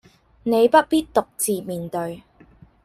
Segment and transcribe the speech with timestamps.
[0.41, 2.23] 你不必獨自面對